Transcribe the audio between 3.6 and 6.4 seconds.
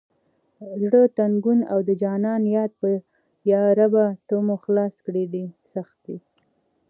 ربه ته مو خلاص کړه دې سختي…